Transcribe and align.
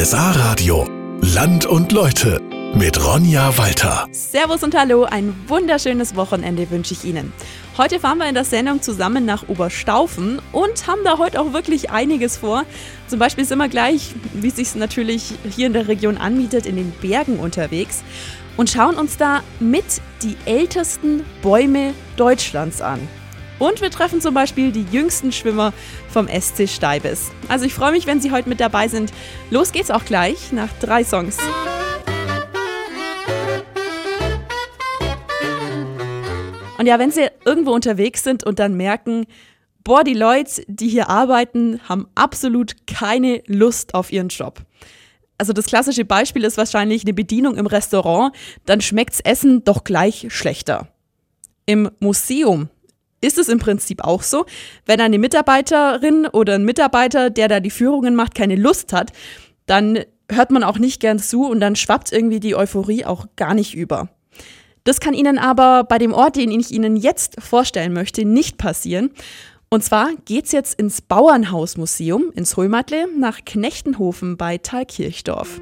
RSA 0.00 0.30
Radio. 0.30 0.86
Land 1.22 1.66
und 1.66 1.90
Leute 1.90 2.40
mit 2.72 3.04
Ronja 3.04 3.58
Walter. 3.58 4.06
Servus 4.12 4.62
und 4.62 4.76
Hallo, 4.76 5.02
ein 5.02 5.34
wunderschönes 5.48 6.14
Wochenende 6.14 6.70
wünsche 6.70 6.94
ich 6.94 7.04
Ihnen. 7.04 7.32
Heute 7.76 7.98
fahren 7.98 8.18
wir 8.18 8.28
in 8.28 8.36
der 8.36 8.44
Sendung 8.44 8.80
zusammen 8.80 9.24
nach 9.24 9.48
Oberstaufen 9.48 10.40
und 10.52 10.86
haben 10.86 11.00
da 11.02 11.18
heute 11.18 11.40
auch 11.40 11.52
wirklich 11.52 11.90
einiges 11.90 12.36
vor. 12.36 12.62
Zum 13.08 13.18
Beispiel 13.18 13.44
sind 13.44 13.58
wir 13.58 13.68
gleich, 13.68 14.14
wie 14.34 14.46
es 14.46 14.54
sich 14.54 14.76
natürlich 14.76 15.32
hier 15.50 15.66
in 15.66 15.72
der 15.72 15.88
Region 15.88 16.16
anmietet, 16.16 16.66
in 16.66 16.76
den 16.76 16.92
Bergen 16.92 17.40
unterwegs 17.40 18.04
und 18.56 18.70
schauen 18.70 18.94
uns 18.94 19.16
da 19.16 19.42
mit 19.58 20.00
die 20.22 20.36
ältesten 20.44 21.24
Bäume 21.42 21.92
Deutschlands 22.16 22.80
an. 22.80 23.00
Und 23.58 23.80
wir 23.80 23.90
treffen 23.90 24.20
zum 24.20 24.34
Beispiel 24.34 24.70
die 24.70 24.86
jüngsten 24.92 25.32
Schwimmer 25.32 25.72
vom 26.08 26.28
SC 26.28 26.68
Steibes. 26.68 27.30
Also 27.48 27.64
ich 27.64 27.74
freue 27.74 27.92
mich, 27.92 28.06
wenn 28.06 28.20
Sie 28.20 28.30
heute 28.30 28.48
mit 28.48 28.60
dabei 28.60 28.88
sind. 28.88 29.12
Los 29.50 29.72
geht's 29.72 29.90
auch 29.90 30.04
gleich 30.04 30.52
nach 30.52 30.72
drei 30.80 31.02
Songs. 31.02 31.36
Und 36.78 36.86
ja, 36.86 37.00
wenn 37.00 37.10
Sie 37.10 37.28
irgendwo 37.44 37.72
unterwegs 37.72 38.22
sind 38.22 38.44
und 38.44 38.60
dann 38.60 38.76
merken, 38.76 39.26
boah, 39.82 40.04
die 40.04 40.14
Leute, 40.14 40.62
die 40.68 40.88
hier 40.88 41.08
arbeiten, 41.08 41.80
haben 41.88 42.06
absolut 42.14 42.86
keine 42.86 43.42
Lust 43.46 43.94
auf 43.94 44.12
ihren 44.12 44.28
Job. 44.28 44.62
Also 45.38 45.52
das 45.52 45.66
klassische 45.66 46.04
Beispiel 46.04 46.44
ist 46.44 46.56
wahrscheinlich 46.56 47.02
eine 47.04 47.14
Bedienung 47.14 47.56
im 47.56 47.66
Restaurant, 47.66 48.34
dann 48.66 48.80
schmeckt's 48.80 49.20
Essen 49.20 49.64
doch 49.64 49.82
gleich 49.82 50.26
schlechter. 50.30 50.88
Im 51.66 51.90
Museum 52.00 52.68
ist 53.20 53.38
es 53.38 53.48
im 53.48 53.58
Prinzip 53.58 54.04
auch 54.04 54.22
so, 54.22 54.46
wenn 54.86 55.00
eine 55.00 55.18
Mitarbeiterin 55.18 56.26
oder 56.26 56.54
ein 56.54 56.64
Mitarbeiter, 56.64 57.30
der 57.30 57.48
da 57.48 57.60
die 57.60 57.70
Führungen 57.70 58.14
macht, 58.14 58.34
keine 58.34 58.56
Lust 58.56 58.92
hat, 58.92 59.12
dann 59.66 60.00
hört 60.30 60.50
man 60.50 60.62
auch 60.62 60.78
nicht 60.78 61.00
gern 61.00 61.18
zu 61.18 61.46
und 61.46 61.60
dann 61.60 61.76
schwappt 61.76 62.12
irgendwie 62.12 62.40
die 62.40 62.54
Euphorie 62.54 63.04
auch 63.04 63.26
gar 63.36 63.54
nicht 63.54 63.74
über. 63.74 64.08
Das 64.84 65.00
kann 65.00 65.14
Ihnen 65.14 65.38
aber 65.38 65.84
bei 65.84 65.98
dem 65.98 66.12
Ort, 66.12 66.36
den 66.36 66.50
ich 66.50 66.70
Ihnen 66.70 66.96
jetzt 66.96 67.40
vorstellen 67.42 67.92
möchte, 67.92 68.24
nicht 68.24 68.56
passieren. 68.56 69.10
Und 69.70 69.84
zwar 69.84 70.10
geht's 70.24 70.52
jetzt 70.52 70.78
ins 70.80 71.02
Bauernhausmuseum 71.02 72.32
ins 72.34 72.56
Römertle 72.56 73.06
nach 73.18 73.44
Knechtenhofen 73.44 74.38
bei 74.38 74.56
Thalkirchdorf. 74.56 75.60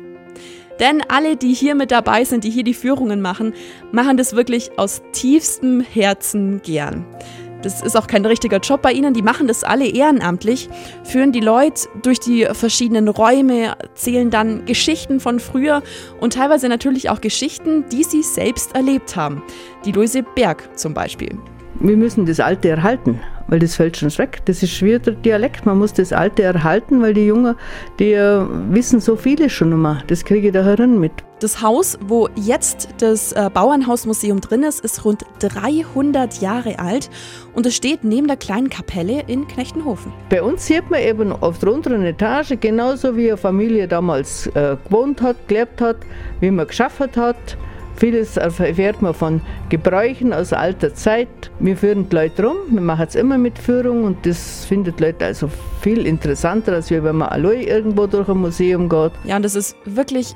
Denn 0.79 1.03
alle, 1.09 1.37
die 1.37 1.55
hier 1.55 1.75
mit 1.75 1.91
dabei 1.91 2.25
sind, 2.25 2.45
die 2.45 2.51
hier 2.51 2.63
die 2.63 2.75
Führungen 2.75 3.21
machen, 3.21 3.55
machen 3.93 4.17
das 4.17 4.37
wirklich 4.37 4.79
aus 4.79 5.03
tiefstem 5.13 5.81
Herzen 5.81 6.61
gern. 6.63 7.05
Das 7.67 7.83
ist 7.83 7.97
auch 7.97 8.07
kein 8.07 8.25
richtiger 8.25 8.59
Job 8.59 8.81
bei 8.81 8.93
ihnen, 8.93 9.13
die 9.13 9.23
machen 9.23 9.49
das 9.49 9.65
alle 9.65 9.89
ehrenamtlich, 9.89 10.69
führen 11.03 11.33
die 11.33 11.41
Leute 11.41 11.89
durch 12.01 12.21
die 12.21 12.47
verschiedenen 12.53 13.09
Räume, 13.09 13.75
erzählen 13.83 14.31
dann 14.31 14.67
Geschichten 14.67 15.19
von 15.19 15.41
früher 15.41 15.83
und 16.21 16.35
teilweise 16.35 16.69
natürlich 16.69 17.11
auch 17.11 17.21
Geschichten, 17.21 17.85
die 17.91 18.05
sie 18.05 18.23
selbst 18.23 18.77
erlebt 18.77 19.17
haben. 19.17 19.43
Die 19.85 19.91
Luise 19.91 20.23
Berg 20.23 20.79
zum 20.79 20.95
Beispiel. 20.95 21.37
Wir 21.81 21.97
müssen 21.97 22.25
das 22.25 22.39
Alte 22.39 22.69
erhalten 22.69 23.21
weil 23.49 23.59
das 23.59 23.77
fällt 23.77 23.97
schon 23.97 24.17
weg. 24.19 24.41
Das 24.45 24.63
ist 24.63 24.73
schwer 24.73 24.99
der 24.99 25.15
Dialekt. 25.15 25.67
Man 25.67 25.79
muss 25.79 25.93
das 25.93 26.13
Alte 26.13 26.43
erhalten, 26.43 27.03
weil 27.03 27.15
die 27.15 27.27
Jungen, 27.27 27.57
die 27.99 28.15
wissen 28.71 29.01
so 29.01 29.17
viele 29.17 29.51
schon 29.51 29.73
immer. 29.73 30.03
Das 30.07 30.25
kriege 30.25 30.49
ich 30.49 30.53
da 30.53 30.65
herin 30.65 30.99
mit. 30.99 31.13
Das 31.41 31.61
Haus, 31.61 31.99
wo 32.01 32.31
jetzt 32.35 32.89
das 32.99 33.33
äh, 33.33 33.51
Bauernhausmuseum 33.53 34.41
drin 34.41 34.63
ist, 34.63 34.81
ist 34.81 35.05
rund 35.05 35.27
300 35.41 36.41
Jahre 36.41 36.79
alt 36.79 37.11
und 37.53 37.67
es 37.67 37.77
steht 37.77 38.05
neben 38.05 38.27
der 38.27 38.39
kleinen 38.39 38.71
Kapelle 38.71 39.23
in 39.27 39.47
Knechtenhofen. 39.47 40.15
Bei 40.31 40.43
uns 40.43 40.67
sieht 40.67 40.91
man 40.91 41.03
eben 41.03 41.33
auf 41.33 41.59
der 41.59 41.73
unteren 41.73 42.05
Etage, 42.05 42.55
genauso 42.59 43.17
wie 43.17 43.29
eine 43.29 43.37
Familie 43.37 43.87
damals 43.87 44.47
äh, 44.47 44.79
gewohnt 44.85 45.21
hat, 45.21 45.37
gelebt 45.47 45.83
hat, 45.83 45.97
wie 46.41 46.51
man 46.51 46.67
geschafft 46.67 47.19
hat 47.19 47.59
Vieles 47.97 48.37
erfährt 48.37 49.01
man 49.01 49.15
von 49.15 49.41
Gebräuchen 49.71 50.35
aus 50.35 50.53
alter 50.53 50.95
Zeit. 50.95 51.29
Wir 51.61 51.77
führen 51.79 52.09
die 52.11 52.15
Leute 52.15 52.45
rum, 52.45 52.57
wir 52.69 52.83
machen 52.83 53.07
es 53.09 53.15
immer 53.15 53.39
mit 53.39 53.59
Führung 53.59 54.05
und 54.05 54.27
das 54.27 54.67
findet 54.67 55.01
Leute 55.01 55.25
also 55.25 55.49
viel 55.81 56.07
interessanter, 56.07 56.75
als 56.75 56.91
wenn 56.91 57.03
man 57.03 57.29
allein 57.29 57.63
irgendwo 57.63 58.07
durch 58.07 58.29
ein 58.29 58.37
Museum 58.37 58.91
geht. 58.91 59.13
Ja, 59.25 59.37
und 59.37 59.45
das 59.45 59.55
ist 59.55 59.77
wirklich 59.87 60.35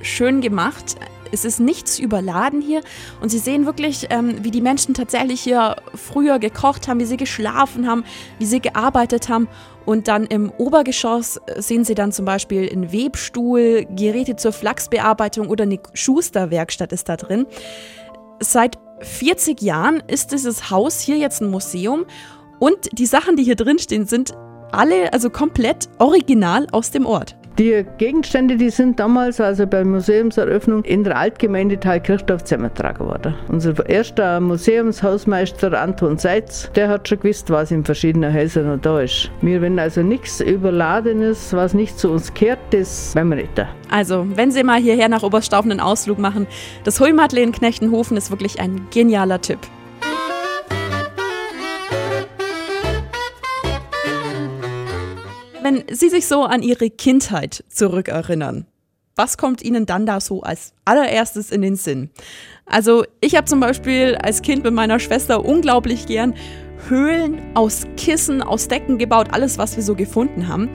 schön 0.00 0.40
gemacht. 0.40 0.96
Es 1.32 1.44
ist 1.44 1.60
nichts 1.60 1.98
überladen 1.98 2.60
hier 2.60 2.82
und 3.20 3.30
Sie 3.30 3.38
sehen 3.38 3.66
wirklich, 3.66 4.06
ähm, 4.10 4.44
wie 4.44 4.50
die 4.50 4.60
Menschen 4.60 4.94
tatsächlich 4.94 5.40
hier 5.40 5.76
früher 5.94 6.38
gekocht 6.38 6.88
haben, 6.88 7.00
wie 7.00 7.04
sie 7.04 7.16
geschlafen 7.16 7.88
haben, 7.88 8.04
wie 8.38 8.46
sie 8.46 8.60
gearbeitet 8.60 9.28
haben. 9.28 9.48
Und 9.84 10.08
dann 10.08 10.26
im 10.26 10.50
Obergeschoss 10.58 11.40
sehen 11.56 11.84
Sie 11.84 11.94
dann 11.94 12.12
zum 12.12 12.24
Beispiel 12.24 12.70
einen 12.70 12.92
Webstuhl, 12.92 13.86
Geräte 13.96 14.36
zur 14.36 14.52
Flachsbearbeitung 14.52 15.48
oder 15.48 15.64
eine 15.64 15.80
Schusterwerkstatt 15.92 16.92
ist 16.92 17.08
da 17.08 17.16
drin. 17.16 17.46
Seit 18.38 18.78
40 19.00 19.60
Jahren 19.60 20.02
ist 20.06 20.30
dieses 20.30 20.70
Haus 20.70 21.00
hier 21.00 21.16
jetzt 21.16 21.40
ein 21.40 21.50
Museum 21.50 22.04
und 22.60 22.76
die 22.92 23.06
Sachen, 23.06 23.36
die 23.36 23.42
hier 23.42 23.56
drin 23.56 23.78
stehen, 23.80 24.06
sind 24.06 24.34
alle 24.70 25.12
also 25.12 25.30
komplett 25.30 25.88
original 25.98 26.66
aus 26.70 26.90
dem 26.92 27.06
Ort. 27.06 27.36
Die 27.62 27.86
Gegenstände, 27.96 28.56
die 28.56 28.70
sind 28.70 28.98
damals, 28.98 29.40
also 29.40 29.68
bei 29.68 29.84
Museumseröffnung, 29.84 30.82
in 30.82 31.04
der 31.04 31.16
Altgemeinde 31.16 31.78
Thalkirchdorf 31.78 32.42
zusammengetragen 32.42 33.06
worden. 33.06 33.36
Unser 33.46 33.88
erster 33.88 34.40
Museumshausmeister 34.40 35.80
Anton 35.80 36.18
Seitz, 36.18 36.72
der 36.72 36.88
hat 36.88 37.08
schon 37.08 37.20
gewusst, 37.20 37.50
was 37.50 37.70
in 37.70 37.84
verschiedenen 37.84 38.34
Häusern 38.34 38.66
noch 38.66 38.80
da 38.80 39.00
ist. 39.00 39.30
Wir 39.42 39.62
wenn 39.62 39.78
also 39.78 40.02
nichts 40.02 40.40
Überladenes, 40.40 41.52
was 41.52 41.72
nicht 41.72 42.00
zu 42.00 42.10
uns 42.10 42.34
kehrt, 42.34 42.58
das 42.72 43.14
wollen 43.14 43.28
wir 43.28 43.36
nicht. 43.36 43.66
Also, 43.92 44.26
wenn 44.34 44.50
Sie 44.50 44.64
mal 44.64 44.80
hierher 44.80 45.08
nach 45.08 45.22
Oberstaufen 45.22 45.70
einen 45.70 45.78
Ausflug 45.78 46.18
machen, 46.18 46.48
das 46.82 46.98
Hulmadle 46.98 47.42
in 47.42 47.52
Knechtenhofen 47.52 48.16
ist 48.16 48.32
wirklich 48.32 48.58
ein 48.58 48.88
genialer 48.90 49.40
Tipp. 49.40 49.60
Wenn 55.72 55.84
Sie 55.90 56.10
sich 56.10 56.26
so 56.26 56.42
an 56.42 56.62
Ihre 56.62 56.90
Kindheit 56.90 57.64
zurückerinnern, 57.70 58.66
was 59.16 59.38
kommt 59.38 59.62
Ihnen 59.62 59.86
dann 59.86 60.04
da 60.04 60.20
so 60.20 60.42
als 60.42 60.74
allererstes 60.84 61.50
in 61.50 61.62
den 61.62 61.76
Sinn? 61.76 62.10
Also 62.66 63.04
ich 63.22 63.36
habe 63.36 63.46
zum 63.46 63.60
Beispiel 63.60 64.16
als 64.16 64.42
Kind 64.42 64.64
mit 64.64 64.74
meiner 64.74 64.98
Schwester 64.98 65.42
unglaublich 65.42 66.04
gern 66.04 66.34
Höhlen 66.90 67.40
aus 67.54 67.86
Kissen, 67.96 68.42
aus 68.42 68.68
Decken 68.68 68.98
gebaut, 68.98 69.28
alles, 69.32 69.56
was 69.56 69.74
wir 69.74 69.82
so 69.82 69.94
gefunden 69.94 70.46
haben. 70.46 70.68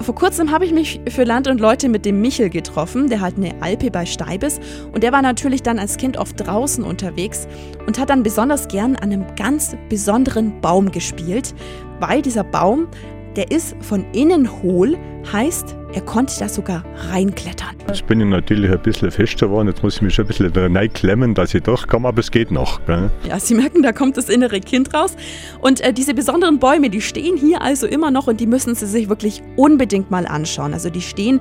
Vor 0.00 0.14
kurzem 0.14 0.50
habe 0.50 0.66
ich 0.66 0.72
mich 0.72 1.00
für 1.08 1.24
Land 1.24 1.48
und 1.48 1.58
Leute 1.58 1.88
mit 1.88 2.04
dem 2.04 2.20
Michel 2.20 2.50
getroffen, 2.50 3.08
der 3.08 3.22
halt 3.22 3.38
eine 3.38 3.62
Alpe 3.62 3.90
bei 3.90 4.04
Steibes 4.04 4.60
und 4.92 5.02
der 5.02 5.12
war 5.12 5.22
natürlich 5.22 5.62
dann 5.62 5.78
als 5.78 5.96
Kind 5.96 6.18
oft 6.18 6.38
draußen 6.38 6.84
unterwegs 6.84 7.48
und 7.86 7.98
hat 7.98 8.10
dann 8.10 8.22
besonders 8.22 8.68
gern 8.68 8.94
an 8.94 9.10
einem 9.10 9.34
ganz 9.36 9.74
besonderen 9.88 10.60
Baum 10.60 10.92
gespielt, 10.92 11.54
weil 11.98 12.20
dieser 12.20 12.44
Baum 12.44 12.88
der 13.36 13.50
ist 13.50 13.76
von 13.80 14.04
innen 14.12 14.62
hohl, 14.62 14.96
heißt, 15.32 15.76
er 15.94 16.00
konnte 16.02 16.34
da 16.38 16.48
sogar 16.48 16.84
reinklettern. 17.10 17.76
Jetzt 17.88 18.06
bin 18.06 18.20
ich 18.20 18.26
natürlich 18.26 18.70
ein 18.70 18.82
bisschen 18.82 19.10
fester 19.10 19.46
geworden. 19.46 19.68
Jetzt 19.68 19.82
muss 19.82 19.96
ich 19.96 20.02
mich 20.02 20.14
schon 20.14 20.26
ein 20.26 20.28
bisschen 20.28 20.76
reinklemmen, 20.76 21.34
dass 21.34 21.54
ich 21.54 21.62
durchkomme, 21.62 22.08
aber 22.08 22.20
es 22.20 22.30
geht 22.30 22.50
noch. 22.50 22.84
Gell? 22.86 23.10
Ja, 23.26 23.40
Sie 23.40 23.54
merken, 23.54 23.82
da 23.82 23.92
kommt 23.92 24.16
das 24.16 24.28
innere 24.28 24.60
Kind 24.60 24.92
raus. 24.92 25.16
Und 25.60 25.80
äh, 25.80 25.92
diese 25.92 26.14
besonderen 26.14 26.58
Bäume, 26.58 26.90
die 26.90 27.00
stehen 27.00 27.36
hier 27.36 27.62
also 27.62 27.86
immer 27.86 28.10
noch 28.10 28.26
und 28.26 28.40
die 28.40 28.46
müssen 28.46 28.74
Sie 28.74 28.86
sich 28.86 29.08
wirklich 29.08 29.42
unbedingt 29.56 30.10
mal 30.10 30.26
anschauen. 30.26 30.74
Also 30.74 30.90
die 30.90 31.00
stehen 31.00 31.40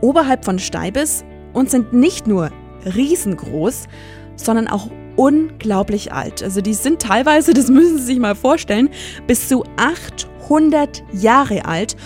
oberhalb 0.00 0.44
von 0.44 0.58
Steibes 0.58 1.24
und 1.52 1.70
sind 1.70 1.92
nicht 1.92 2.26
nur 2.26 2.50
riesengroß, 2.86 3.88
sondern 4.36 4.68
auch 4.68 4.88
unglaublich 5.16 6.12
alt. 6.12 6.42
Also 6.42 6.60
die 6.62 6.74
sind 6.74 7.02
teilweise, 7.02 7.52
das 7.52 7.68
müssen 7.68 7.98
Sie 7.98 8.04
sich 8.04 8.18
mal 8.18 8.34
vorstellen, 8.34 8.88
bis 9.26 9.48
zu 9.48 9.64
800 9.76 10.31
Jahre 11.12 11.64
alt 11.64 11.96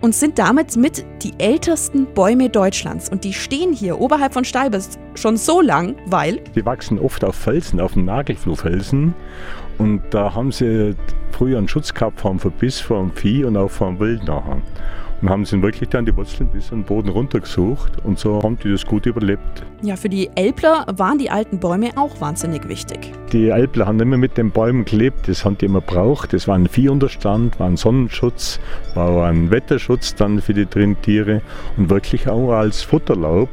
und 0.00 0.14
sind 0.14 0.38
damit 0.38 0.76
mit 0.76 1.04
die 1.22 1.32
ältesten 1.38 2.06
Bäume 2.12 2.50
Deutschlands. 2.50 3.08
Und 3.08 3.24
die 3.24 3.32
stehen 3.32 3.72
hier 3.72 4.00
oberhalb 4.00 4.34
von 4.34 4.44
Steibes 4.44 4.98
schon 5.14 5.38
so 5.38 5.62
lang, 5.62 5.96
weil... 6.06 6.40
Die 6.54 6.66
wachsen 6.66 6.98
oft 6.98 7.24
auf 7.24 7.34
Felsen, 7.34 7.80
auf 7.80 7.94
dem 7.94 8.04
Nagelfluhfelsen. 8.04 9.14
Und 9.78 10.02
da 10.10 10.34
haben 10.34 10.52
sie 10.52 10.94
früher 11.30 11.56
einen 11.56 11.68
Schutz 11.68 11.94
gehabt 11.94 12.20
vom 12.20 12.38
Verbiss 12.38 12.80
vom 12.80 13.12
Vieh 13.12 13.44
und 13.44 13.56
auch 13.56 13.70
vom 13.70 13.98
Wild 13.98 14.24
nachher. 14.24 14.60
Und 15.22 15.30
haben 15.30 15.44
sie 15.44 15.60
wirklich 15.62 15.88
dann 15.88 16.04
die 16.04 16.16
Wurzeln 16.16 16.48
bis 16.50 16.70
an 16.72 16.80
den 16.80 16.84
Boden 16.84 17.08
runtergesucht 17.08 17.92
und 18.04 18.18
so 18.18 18.42
haben 18.42 18.58
die 18.62 18.70
das 18.70 18.84
gut 18.84 19.06
überlebt. 19.06 19.64
Ja, 19.82 19.96
für 19.96 20.08
die 20.08 20.30
Elbler 20.34 20.86
waren 20.96 21.18
die 21.18 21.30
alten 21.30 21.58
Bäume 21.58 21.90
auch 21.96 22.20
wahnsinnig 22.20 22.68
wichtig. 22.68 23.12
Die 23.32 23.48
Elbler 23.48 23.86
haben 23.86 24.00
immer 24.00 24.16
mit 24.16 24.36
den 24.36 24.50
Bäumen 24.50 24.84
gelebt, 24.84 25.28
das 25.28 25.44
haben 25.44 25.56
die 25.58 25.66
immer 25.66 25.80
braucht. 25.80 26.32
Das 26.32 26.46
war 26.46 26.56
ein 26.56 26.68
Viehunterstand, 26.68 27.58
war 27.58 27.68
ein 27.68 27.76
Sonnenschutz, 27.76 28.60
war 28.94 29.26
ein 29.26 29.50
Wetterschutz 29.50 30.14
dann 30.14 30.40
für 30.40 30.54
die 30.54 30.66
Tiere 30.66 31.40
und 31.76 31.90
wirklich 31.90 32.28
auch 32.28 32.52
als 32.52 32.82
Futterlaub. 32.82 33.48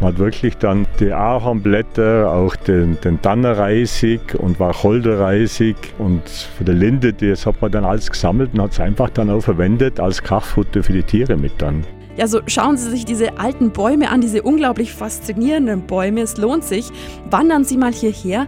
Man 0.00 0.12
hat 0.12 0.18
wirklich 0.18 0.56
dann 0.56 0.86
die 0.98 1.12
Ahornblätter, 1.12 2.30
auch 2.30 2.56
den, 2.56 2.98
den 3.02 3.22
Tannerreisig 3.22 4.34
und 4.38 4.58
Wacholderreisig 4.58 5.76
und 5.98 6.28
für 6.28 6.64
die 6.64 6.72
Linde, 6.72 7.12
das 7.12 7.46
hat 7.46 7.62
man 7.62 7.70
dann 7.70 7.84
alles 7.84 8.10
gesammelt 8.10 8.54
und 8.54 8.62
hat 8.62 8.72
es 8.72 8.80
einfach 8.80 9.10
dann 9.10 9.30
auch 9.30 9.40
verwendet 9.40 10.00
als 10.00 10.22
Kraftfutter 10.22 10.82
für 10.82 10.92
die 10.92 11.02
Tiere 11.02 11.36
mit 11.36 11.52
dann. 11.58 11.84
Ja, 12.16 12.28
so 12.28 12.40
schauen 12.46 12.76
Sie 12.76 12.90
sich 12.90 13.04
diese 13.04 13.38
alten 13.38 13.72
Bäume 13.72 14.10
an, 14.10 14.20
diese 14.20 14.42
unglaublich 14.42 14.92
faszinierenden 14.92 15.86
Bäume. 15.86 16.20
Es 16.20 16.36
lohnt 16.36 16.62
sich. 16.62 16.90
Wandern 17.28 17.64
Sie 17.64 17.76
mal 17.76 17.92
hierher. 17.92 18.46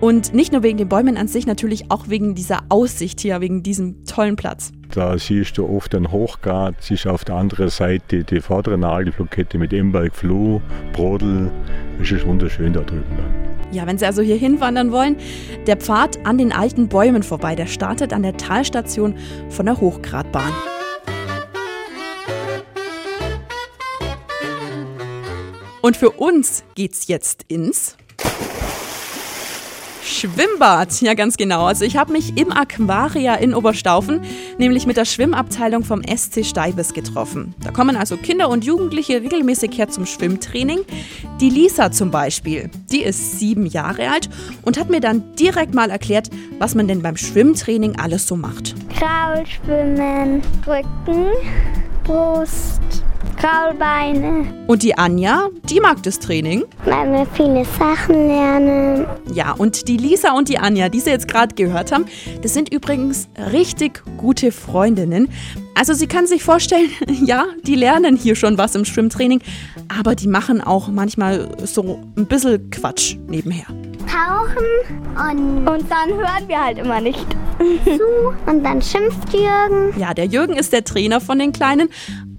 Und 0.00 0.34
nicht 0.34 0.52
nur 0.52 0.62
wegen 0.62 0.78
den 0.78 0.88
Bäumen 0.88 1.16
an 1.16 1.28
sich, 1.28 1.46
natürlich 1.46 1.90
auch 1.90 2.08
wegen 2.08 2.34
dieser 2.34 2.60
Aussicht 2.68 3.20
hier, 3.20 3.40
wegen 3.40 3.62
diesem 3.62 4.04
tollen 4.04 4.36
Platz. 4.36 4.72
Da 4.94 5.18
siehst 5.18 5.58
du 5.58 5.68
oft 5.68 5.92
einen 5.92 6.12
Hochgrad, 6.12 6.76
siehst 6.78 7.08
auf 7.08 7.24
der 7.24 7.34
anderen 7.34 7.68
Seite 7.68 8.22
die 8.22 8.40
vordere 8.40 8.78
Nagelblockette 8.78 9.58
mit 9.58 9.72
Emberg, 9.72 10.14
Floh, 10.14 10.62
Brodel. 10.92 11.50
Es 12.00 12.12
ist 12.12 12.24
wunderschön 12.24 12.72
da 12.72 12.80
drüben. 12.80 13.18
Ja, 13.72 13.88
wenn 13.88 13.98
Sie 13.98 14.06
also 14.06 14.22
hier 14.22 14.36
hinwandern 14.36 14.92
wollen, 14.92 15.16
der 15.66 15.78
Pfad 15.78 16.24
an 16.24 16.38
den 16.38 16.52
alten 16.52 16.86
Bäumen 16.86 17.24
vorbei, 17.24 17.56
der 17.56 17.66
startet 17.66 18.12
an 18.12 18.22
der 18.22 18.36
Talstation 18.36 19.16
von 19.48 19.66
der 19.66 19.80
Hochgradbahn. 19.80 20.52
Und 25.82 25.96
für 25.96 26.10
uns 26.10 26.62
geht's 26.76 27.08
jetzt 27.08 27.46
ins 27.48 27.96
Schwimmbad. 30.04 31.00
Ja, 31.00 31.14
ganz 31.14 31.36
genau. 31.36 31.64
Also 31.64 31.84
ich 31.84 31.96
habe 31.96 32.12
mich 32.12 32.36
im 32.36 32.52
Aquaria 32.52 33.34
in 33.36 33.54
Oberstaufen, 33.54 34.20
nämlich 34.58 34.86
mit 34.86 34.96
der 34.96 35.04
Schwimmabteilung 35.04 35.82
vom 35.82 36.02
SC 36.02 36.44
Steibes 36.44 36.92
getroffen. 36.92 37.54
Da 37.62 37.70
kommen 37.70 37.96
also 37.96 38.16
Kinder 38.16 38.48
und 38.48 38.64
Jugendliche 38.64 39.22
regelmäßig 39.22 39.76
her 39.78 39.88
zum 39.88 40.06
Schwimmtraining. 40.06 40.80
Die 41.40 41.50
Lisa 41.50 41.90
zum 41.90 42.10
Beispiel, 42.10 42.70
die 42.92 43.02
ist 43.02 43.38
sieben 43.38 43.66
Jahre 43.66 44.10
alt 44.10 44.28
und 44.62 44.78
hat 44.78 44.90
mir 44.90 45.00
dann 45.00 45.34
direkt 45.36 45.74
mal 45.74 45.90
erklärt, 45.90 46.28
was 46.58 46.74
man 46.74 46.86
denn 46.86 47.02
beim 47.02 47.16
Schwimmtraining 47.16 47.96
alles 47.96 48.26
so 48.26 48.36
macht. 48.36 48.74
Kraulschwimmen, 48.98 50.42
Rücken, 50.66 51.26
Brust, 52.04 52.80
Kraulbeine. 53.44 54.46
Und 54.68 54.82
die 54.82 54.96
Anja, 54.96 55.48
die 55.68 55.78
mag 55.78 56.02
das 56.02 56.18
Training. 56.18 56.64
Weil 56.86 57.12
wir 57.12 57.26
viele 57.34 57.62
Sachen 57.66 58.28
lernen. 58.28 59.06
Ja, 59.34 59.52
und 59.52 59.86
die 59.86 59.98
Lisa 59.98 60.32
und 60.32 60.48
die 60.48 60.58
Anja, 60.58 60.88
die 60.88 61.00
Sie 61.00 61.10
jetzt 61.10 61.28
gerade 61.28 61.54
gehört 61.54 61.92
haben, 61.92 62.06
das 62.40 62.54
sind 62.54 62.72
übrigens 62.72 63.28
richtig 63.52 64.02
gute 64.16 64.50
Freundinnen. 64.50 65.28
Also 65.74 65.92
sie 65.92 66.06
kann 66.06 66.26
sich 66.26 66.42
vorstellen, 66.42 66.88
ja, 67.06 67.44
die 67.66 67.74
lernen 67.74 68.16
hier 68.16 68.34
schon 68.34 68.56
was 68.56 68.74
im 68.76 68.86
Schwimmtraining, 68.86 69.42
aber 70.00 70.14
die 70.14 70.28
machen 70.28 70.62
auch 70.62 70.88
manchmal 70.88 71.50
so 71.66 72.00
ein 72.16 72.24
bisschen 72.24 72.70
Quatsch 72.70 73.16
nebenher. 73.28 73.66
Tauchen 74.06 74.64
und, 75.16 75.68
Und 75.68 75.90
dann 75.90 76.08
hören 76.10 76.48
wir 76.48 76.64
halt 76.64 76.78
immer 76.78 77.00
nicht. 77.02 77.26
zu 77.84 78.50
und 78.50 78.64
dann 78.64 78.82
schimpft 78.82 79.32
Jürgen. 79.32 79.98
Ja, 79.98 80.14
der 80.14 80.26
Jürgen 80.26 80.54
ist 80.54 80.72
der 80.72 80.84
Trainer 80.84 81.20
von 81.20 81.38
den 81.38 81.52
Kleinen, 81.52 81.88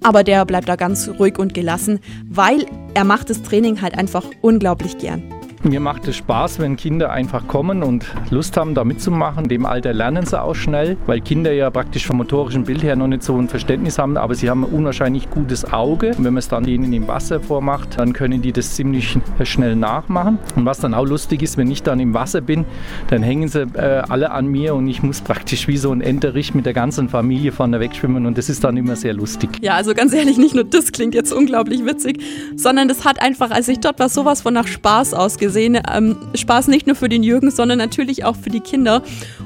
aber 0.06 0.22
der 0.22 0.44
bleibt 0.44 0.68
da 0.68 0.76
ganz 0.76 1.10
ruhig 1.18 1.36
und 1.36 1.52
gelassen, 1.52 1.98
weil 2.30 2.64
er 2.94 3.02
macht 3.02 3.28
das 3.28 3.42
Training 3.42 3.82
halt 3.82 3.98
einfach 3.98 4.24
unglaublich 4.40 4.98
gern. 4.98 5.35
Mir 5.66 5.80
macht 5.80 6.06
es 6.06 6.14
Spaß, 6.14 6.60
wenn 6.60 6.76
Kinder 6.76 7.10
einfach 7.10 7.48
kommen 7.48 7.82
und 7.82 8.06
Lust 8.30 8.56
haben, 8.56 8.76
da 8.76 8.84
mitzumachen. 8.84 9.48
Dem 9.48 9.66
Alter 9.66 9.92
lernen 9.92 10.24
sie 10.24 10.40
auch 10.40 10.54
schnell, 10.54 10.96
weil 11.06 11.20
Kinder 11.20 11.50
ja 11.50 11.70
praktisch 11.70 12.06
vom 12.06 12.18
motorischen 12.18 12.62
Bild 12.62 12.84
her 12.84 12.94
noch 12.94 13.08
nicht 13.08 13.24
so 13.24 13.36
ein 13.36 13.48
Verständnis 13.48 13.98
haben, 13.98 14.16
aber 14.16 14.36
sie 14.36 14.48
haben 14.48 14.62
ein 14.62 14.70
unwahrscheinlich 14.70 15.28
gutes 15.28 15.64
Auge. 15.72 16.10
Und 16.10 16.18
wenn 16.18 16.34
man 16.34 16.36
es 16.36 16.46
dann 16.46 16.62
denen 16.62 16.92
im 16.92 17.08
Wasser 17.08 17.40
vormacht, 17.40 17.98
dann 17.98 18.12
können 18.12 18.42
die 18.42 18.52
das 18.52 18.76
ziemlich 18.76 19.18
schnell 19.42 19.74
nachmachen. 19.74 20.38
Und 20.54 20.66
was 20.66 20.78
dann 20.78 20.94
auch 20.94 21.04
lustig 21.04 21.42
ist, 21.42 21.56
wenn 21.56 21.68
ich 21.68 21.82
dann 21.82 21.98
im 21.98 22.14
Wasser 22.14 22.42
bin, 22.42 22.64
dann 23.08 23.24
hängen 23.24 23.48
sie 23.48 23.62
äh, 23.62 24.02
alle 24.08 24.30
an 24.30 24.46
mir 24.46 24.76
und 24.76 24.86
ich 24.86 25.02
muss 25.02 25.20
praktisch 25.20 25.66
wie 25.66 25.78
so 25.78 25.90
ein 25.90 26.00
Enterich 26.00 26.54
mit 26.54 26.64
der 26.64 26.74
ganzen 26.74 27.08
Familie 27.08 27.50
vorne 27.50 27.80
wegschwimmen 27.80 28.24
und 28.26 28.38
das 28.38 28.48
ist 28.48 28.62
dann 28.62 28.76
immer 28.76 28.94
sehr 28.94 29.14
lustig. 29.14 29.50
Ja, 29.62 29.74
also 29.74 29.94
ganz 29.94 30.12
ehrlich, 30.12 30.38
nicht 30.38 30.54
nur 30.54 30.62
das 30.62 30.92
klingt 30.92 31.16
jetzt 31.16 31.32
unglaublich 31.32 31.84
witzig, 31.84 32.22
sondern 32.54 32.86
das 32.86 33.04
hat 33.04 33.20
einfach, 33.20 33.50
als 33.50 33.66
ich 33.66 33.80
dort 33.80 33.98
war, 33.98 34.08
sowas 34.08 34.42
von 34.42 34.54
nach 34.54 34.68
Spaß 34.68 35.12
ausgesehen. 35.12 35.55
Ähm, 35.64 36.16
Spaß 36.34 36.68
nicht 36.68 36.86
nur 36.86 36.96
für 36.96 37.08
den 37.08 37.22
Jürgen, 37.22 37.50
sondern 37.50 37.78
natürlich 37.78 38.24
auch 38.24 38.36
für 38.36 38.50
die 38.50 38.60
Kinder. 38.60 39.02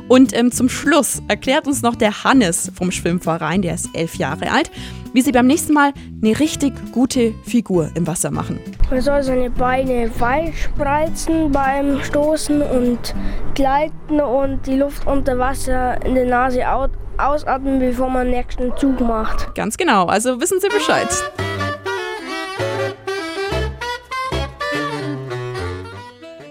Und 0.09 0.37
ähm, 0.37 0.51
zum 0.51 0.69
Schluss 0.69 1.23
erklärt 1.29 1.67
uns 1.67 1.83
noch 1.83 1.95
der 1.95 2.25
Hannes 2.25 2.71
vom 2.75 2.91
Schwimmverein, 2.91 3.63
der 3.63 3.75
ist 3.75 3.89
elf 3.95 4.17
Jahre 4.17 4.51
alt, 4.51 4.71
wie 5.13 5.23
sie 5.23 5.31
beim 5.33 5.47
nächsten 5.47 5.73
Mal 5.73 5.93
eine 6.23 6.39
richtig 6.41 6.73
gute 6.93 7.33
Figur 7.45 7.91
im 7.95 8.07
Wasser 8.07 8.31
machen. 8.31 8.59
Man 8.91 9.01
soll 9.01 9.23
seine 9.23 9.51
Beine 9.51 10.11
weit 10.19 10.55
spreizen 10.55 11.53
beim 11.53 12.03
Stoßen 12.03 12.61
und 12.63 13.15
gleiten 13.55 14.21
und 14.21 14.67
die 14.67 14.77
Luft 14.77 15.07
unter 15.07 15.39
Wasser 15.39 16.05
in 16.05 16.15
der 16.17 16.27
Nase 16.27 16.69
au- 16.69 16.89
ausatmen, 17.19 17.79
bevor 17.79 18.11
man 18.11 18.27
den 18.27 18.37
nächsten 18.37 18.77
Zug 18.77 19.01
macht. 19.01 19.55
Ganz 19.55 19.77
genau, 19.77 20.07
also 20.07 20.41
wissen 20.41 20.59
Sie 20.61 20.69
Bescheid. 20.69 21.09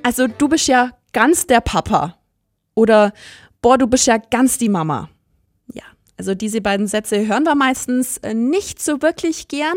Also 0.10 0.26
du 0.26 0.48
bist 0.48 0.68
ja 0.68 0.90
ganz 1.14 1.46
der 1.46 1.62
Papa. 1.62 2.16
Oder 2.74 3.14
boah, 3.62 3.78
du 3.78 3.86
bist 3.86 4.08
ja 4.08 4.18
ganz 4.18 4.58
die 4.58 4.68
Mama. 4.68 5.08
Ja, 5.72 5.84
also 6.18 6.34
diese 6.34 6.62
beiden 6.62 6.88
Sätze 6.88 7.28
hören 7.28 7.44
wir 7.44 7.54
meistens 7.54 8.18
äh, 8.18 8.34
nicht 8.34 8.82
so 8.82 9.04
wirklich 9.04 9.50
gern. 9.50 9.76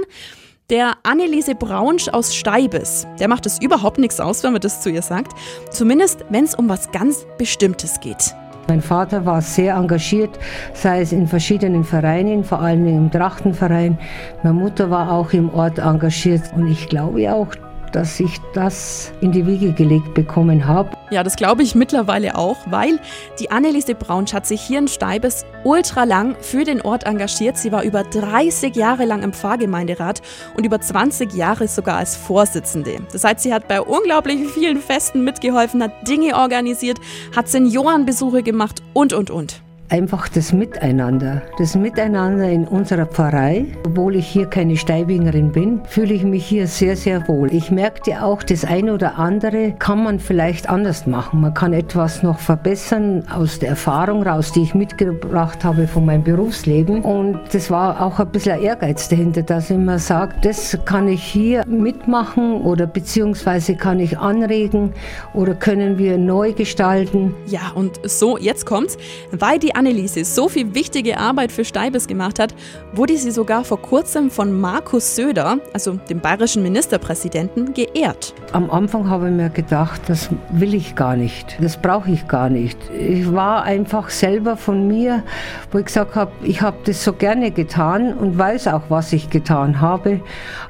Der 0.71 0.95
Anneliese 1.03 1.55
Braunsch 1.55 2.09
aus 2.09 2.35
Steibes, 2.35 3.07
der 3.21 3.29
macht 3.29 3.45
es 3.45 3.61
überhaupt 3.61 3.99
nichts 3.99 4.21
aus, 4.21 4.43
wenn 4.43 4.53
man 4.53 4.63
das 4.63 4.81
zu 4.81 4.89
ihr 4.89 5.03
sagt. 5.03 5.39
Zumindest, 5.71 6.25
wenn 6.31 6.45
es 6.45 6.55
um 6.55 6.67
was 6.67 6.91
ganz 6.93 7.27
Bestimmtes 7.37 8.01
geht. 8.01 8.35
Mein 8.69 8.81
Vater 8.81 9.27
war 9.27 9.43
sehr 9.43 9.75
engagiert, 9.75 10.39
sei 10.73 11.03
es 11.03 11.13
in 11.13 11.27
verschiedenen 11.27 11.85
Vereinen, 11.85 12.43
vor 12.43 12.61
allem 12.61 12.87
im 12.87 13.11
Trachtenverein. 13.11 13.99
Meine 14.43 14.55
Mutter 14.55 14.89
war 14.89 15.13
auch 15.13 15.35
im 15.35 15.53
Ort 15.53 15.79
engagiert 15.79 16.45
und 16.57 16.69
ich 16.69 16.89
glaube 16.89 17.31
auch, 17.35 17.49
dass 17.93 18.19
ich 18.19 18.41
das 18.55 19.13
in 19.21 19.33
die 19.33 19.47
Wiege 19.47 19.73
gelegt 19.73 20.15
bekommen 20.15 20.67
habe. 20.67 20.91
Ja, 21.11 21.23
das 21.23 21.37
glaube 21.37 21.63
ich 21.63 21.75
mittlerweile 21.75 22.37
auch, 22.37 22.57
weil 22.67 22.99
die 23.39 23.51
Anneliese 23.51 23.95
Braunsch 23.95 24.33
hat 24.33 24.47
sich 24.47 24.61
hier 24.61 24.79
in 24.79 24.89
Steibes 24.89 25.45
ultra 25.65 26.05
lang 26.05 26.37
für 26.41 26.65
den 26.65 26.83
Ort 26.83 27.05
engagiert. 27.05 27.57
Sie 27.57 27.71
war 27.71 27.83
über 27.83 28.03
30 28.03 28.75
Jahre 28.75 29.05
lang 29.05 29.23
im 29.23 29.33
Pfarrgemeinderat 29.33 30.23
und 30.57 30.67
über 30.67 30.81
20 30.81 31.35
Jahre 31.35 31.69
sogar 31.69 31.99
als 31.99 32.17
Vorsitzende. 32.17 32.99
Das 33.13 33.25
heißt, 33.25 33.41
sie 33.41 33.55
hat 33.55 33.69
bei 33.69 33.81
unglaublich 33.81 34.49
vielen 34.49 34.81
Festen 34.81 35.23
mitgeholfen, 35.25 35.83
hat 35.83 36.09
Dinge 36.09 36.37
organisiert, 36.37 36.99
hat 37.37 37.49
Seniorenbesuche 37.49 38.43
gemacht 38.43 38.83
und, 38.95 39.13
und, 39.13 39.31
und. 39.31 39.62
Einfach 39.93 40.27
das 40.27 40.55
Miteinander, 40.55 41.43
das 41.59 41.77
Miteinander 41.77 42.49
in 42.49 42.67
unserer 42.67 43.05
Pfarrei. 43.05 43.67
Obwohl 43.85 44.17
ich 44.17 44.27
hier 44.27 44.47
keine 44.47 44.79
Steibingerin 44.79 45.53
bin, 45.53 45.83
fühle 45.85 46.15
ich 46.15 46.25
mich 46.25 46.47
hier 46.47 46.67
sehr, 46.67 46.97
sehr 46.97 47.29
wohl. 47.29 47.53
Ich 47.53 47.71
merkte 47.71 48.25
auch, 48.25 48.43
das 48.43 48.65
eine 48.65 48.95
oder 48.95 49.19
andere 49.19 49.73
kann 49.79 50.03
man 50.03 50.19
vielleicht 50.19 50.71
anders 50.71 51.07
machen. 51.07 51.43
Man 51.43 51.53
kann 51.53 51.75
etwas 51.75 52.23
noch 52.23 52.39
verbessern 52.39 53.25
aus 53.31 53.59
der 53.59 53.69
Erfahrung 53.69 54.23
raus, 54.23 54.51
die 54.53 54.63
ich 54.63 54.75
mitgebracht 54.75 55.63
habe 55.63 55.87
von 55.87 56.07
meinem 56.07 56.25
Berufsleben. 56.25 57.03
Und 57.03 57.41
das 57.53 57.71
war 57.71 58.01
auch 58.01 58.19
ein 58.19 58.31
bisschen 58.31 58.63
Ehrgeiz 58.63 59.11
dahinter, 59.11 59.43
dass 59.43 59.69
ich 59.69 59.77
immer 59.77 59.99
sage, 59.99 60.37
das 60.41 60.79
kann 60.87 61.07
ich 61.07 61.23
hier 61.23 61.67
mitmachen 61.67 62.63
oder 62.63 62.87
beziehungsweise 62.87 63.77
kann 63.77 64.01
ich 64.01 64.19
anregen 64.19 64.95
oder 65.35 65.55
können 65.55 65.99
wir 65.99 66.17
neu 66.17 66.55
gestalten. 66.55 67.35
Ja, 67.47 67.73
und 67.75 68.01
so, 68.05 68.39
jetzt 68.39 68.65
kommt's. 68.65 68.97
Weil 69.33 69.59
die 69.59 69.82
Anneliese 69.83 70.25
so 70.25 70.49
viel 70.49 70.77
wichtige 70.77 71.19
Arbeit 71.19 71.51
für 71.51 71.65
Steibes 71.65 72.07
gemacht 72.07 72.39
hat, 72.39 72.55
wurde 72.93 73.17
sie 73.17 73.33
sogar 73.33 73.65
vor 73.65 73.83
kurzem 73.83 74.31
von 74.31 74.61
Markus 74.61 75.17
Söder, 75.17 75.59
also 75.73 75.95
dem 76.09 76.21
bayerischen 76.21 76.63
Ministerpräsidenten, 76.63 77.75
geehrt. 77.75 78.33
Am 78.53 78.71
Anfang 78.71 79.11
habe 79.11 79.29
ich 79.29 79.35
mir 79.35 79.51
gedacht, 79.51 80.03
das 80.07 80.29
will 80.51 80.75
ich 80.75 80.95
gar 80.95 81.17
nicht, 81.17 81.57
das 81.61 81.77
brauche 81.77 82.13
ich 82.13 82.29
gar 82.29 82.49
nicht. 82.49 82.79
Ich 82.97 83.33
war 83.33 83.65
einfach 83.65 84.11
selber 84.11 84.57
von 84.57 84.87
mir, 84.87 85.25
wo 85.73 85.79
ich 85.79 85.87
gesagt 85.87 86.15
habe, 86.15 86.31
ich 86.45 86.63
habe 86.63 86.77
das 86.85 87.03
so 87.03 87.13
gerne 87.13 87.51
getan 87.51 88.15
und 88.15 88.39
weiß 88.39 88.69
auch, 88.69 88.83
was 88.89 89.13
ich 89.13 89.31
getan 89.31 89.81
habe, 89.81 90.21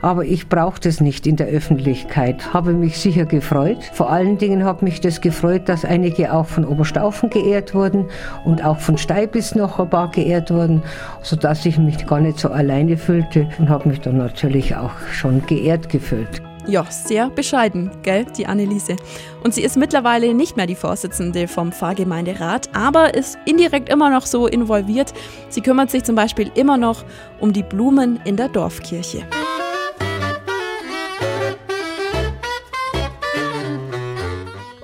aber 0.01 0.25
ich 0.25 0.49
brauche 0.49 0.81
das 0.81 1.03
nicht 1.03 1.27
in 1.27 1.37
der 1.37 1.49
Öffentlichkeit. 1.49 2.55
Habe 2.55 2.73
mich 2.73 2.99
sicher 2.99 3.27
gefreut. 3.27 3.79
Vor 3.93 4.11
allen 4.11 4.39
Dingen 4.39 4.65
hat 4.65 4.81
mich 4.81 5.03
das 5.03 5.21
gefreut, 5.21 5.69
dass 5.69 5.85
einige 5.85 6.33
auch 6.33 6.47
von 6.47 6.65
Oberstaufen 6.65 7.29
geehrt 7.29 7.75
wurden 7.75 8.07
und 8.47 8.65
auch 8.65 8.79
von 8.79 8.97
Steibis 9.03 9.55
noch 9.55 9.79
ein 9.79 9.91
paar 9.91 10.11
geehrt 10.11 10.51
wurden, 10.51 10.83
sodass 11.23 11.67
ich 11.67 11.79
mich 11.79 12.07
gar 12.07 12.21
nicht 12.21 12.39
so 12.39 12.49
alleine 12.49 12.97
fühlte 12.97 13.49
und 13.59 13.69
habe 13.69 13.89
mich 13.89 14.01
dann 14.01 14.17
natürlich 14.17 14.77
auch 14.77 14.93
schon 15.13 15.45
geehrt 15.47 15.89
gefühlt. 15.89 16.41
Ja, 16.67 16.85
sehr 16.89 17.29
bescheiden, 17.29 17.91
gell, 18.03 18.25
die 18.37 18.47
Anneliese. 18.47 18.95
Und 19.43 19.53
sie 19.53 19.63
ist 19.63 19.77
mittlerweile 19.77 20.33
nicht 20.33 20.57
mehr 20.57 20.69
die 20.69 20.77
Vorsitzende 20.77 21.49
vom 21.49 21.73
Pfarrgemeinderat, 21.73 22.71
aber 22.73 23.15
ist 23.15 23.37
indirekt 23.47 23.89
immer 23.89 24.11
noch 24.11 24.27
so 24.27 24.47
involviert. 24.47 25.13
Sie 25.49 25.61
kümmert 25.61 25.91
sich 25.91 26.05
zum 26.05 26.15
Beispiel 26.15 26.53
immer 26.55 26.77
noch 26.77 27.05
um 27.41 27.53
die 27.53 27.65
Blumen 27.65 28.21
in 28.25 28.37
der 28.37 28.49
Dorfkirche. 28.49 29.25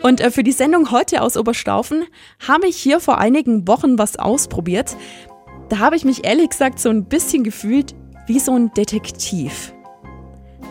Und 0.09 0.23
äh, 0.23 0.31
für 0.31 0.43
die 0.43 0.53
Sendung 0.53 0.91
heute 0.91 1.21
aus 1.21 1.37
Oberstaufen 1.37 2.05
habe 2.49 2.67
ich 2.67 2.79
hier 2.79 2.99
vor 2.99 3.19
einigen 3.19 3.69
Wochen 3.69 3.99
was 3.99 4.19
ausprobiert. 4.19 4.97
Da 5.69 5.81
habe 5.81 5.97
ich 5.97 6.07
mich 6.07 6.25
ehrlich 6.25 6.49
gesagt 6.49 6.81
so 6.81 6.88
ein 6.88 7.05
bisschen 7.05 7.45
gefühlt 7.45 7.95
wie 8.27 8.38
so 8.38 8.55
ein 8.55 8.73
Detektiv. 8.73 9.75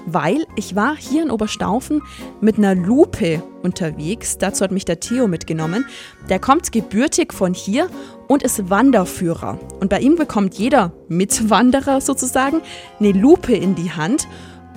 Weil 0.08 0.48
ich 0.56 0.75
war 0.75 0.96
hier 0.98 1.22
in 1.22 1.29
Oberstaufen 1.29 2.01
mit 2.41 2.58
einer 2.58 2.74
Lupe 2.74 3.44
unterwegs. 3.62 4.39
Dazu 4.39 4.63
hat 4.63 4.72
mich 4.72 4.86
der 4.86 5.00
Theo 5.00 5.27
mitgenommen. 5.27 5.86
Der 6.29 6.39
kommt 6.39 6.72
gebürtig 6.72 7.32
von 7.32 7.53
hier 7.53 7.91
und 8.27 8.41
ist 8.41 8.72
Wanderführer. 8.72 9.60
Und 9.79 9.91
bei 9.91 10.00
ihm 10.00 10.15
bekommt 10.15 10.56
jeder 10.56 10.94
Mitwanderer 11.10 12.01
sozusagen 12.01 12.62
eine 13.00 13.12
Lupe 13.12 13.53
in 13.53 13.75
die 13.75 13.91
Hand. 13.91 14.27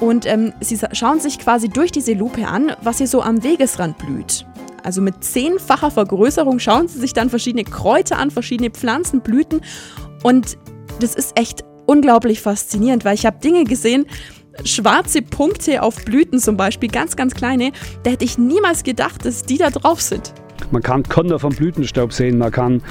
Und 0.00 0.26
ähm, 0.26 0.52
sie 0.60 0.78
schauen 0.92 1.20
sich 1.20 1.38
quasi 1.38 1.68
durch 1.68 1.92
diese 1.92 2.14
Lupe 2.14 2.46
an, 2.46 2.72
was 2.82 2.98
hier 2.98 3.06
so 3.06 3.22
am 3.22 3.42
Wegesrand 3.42 3.98
blüht. 3.98 4.46
Also 4.84 5.00
mit 5.00 5.22
zehnfacher 5.24 5.90
Vergrößerung 5.90 6.58
schauen 6.58 6.88
sie 6.88 6.98
sich 6.98 7.12
dann 7.12 7.30
verschiedene 7.30 7.64
Kräuter 7.64 8.18
an, 8.18 8.30
verschiedene 8.30 8.70
Pflanzen, 8.70 9.20
Blüten. 9.20 9.60
Und 10.22 10.58
das 11.00 11.14
ist 11.14 11.38
echt 11.38 11.64
unglaublich 11.86 12.40
faszinierend, 12.40 13.04
weil 13.04 13.14
ich 13.14 13.26
habe 13.26 13.38
Dinge 13.38 13.64
gesehen, 13.64 14.06
schwarze 14.64 15.22
Punkte 15.22 15.82
auf 15.82 16.04
Blüten 16.04 16.38
zum 16.38 16.56
Beispiel, 16.56 16.88
ganz, 16.88 17.16
ganz 17.16 17.34
kleine, 17.34 17.72
da 18.02 18.10
hätte 18.10 18.24
ich 18.24 18.38
niemals 18.38 18.82
gedacht, 18.82 19.24
dass 19.24 19.44
die 19.44 19.58
da 19.58 19.70
drauf 19.70 20.00
sind. 20.00 20.32
Man 20.70 20.82
kann 20.82 21.02
Konter 21.04 21.38
vom 21.38 21.54
Blütenstaub 21.54 22.12
sehen, 22.12 22.38
man 22.38 22.50
kann 22.50 22.82